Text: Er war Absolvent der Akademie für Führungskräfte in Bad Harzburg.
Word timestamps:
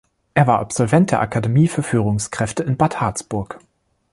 Er 0.33 0.47
war 0.47 0.57
Absolvent 0.57 1.11
der 1.11 1.21
Akademie 1.21 1.67
für 1.67 1.83
Führungskräfte 1.83 2.63
in 2.63 2.75
Bad 2.75 3.01
Harzburg. 3.01 3.59